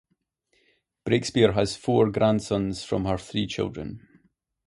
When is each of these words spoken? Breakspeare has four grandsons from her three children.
Breakspeare 1.05 1.53
has 1.53 1.75
four 1.75 2.09
grandsons 2.09 2.83
from 2.83 3.05
her 3.05 3.19
three 3.19 3.45
children. 3.45 4.01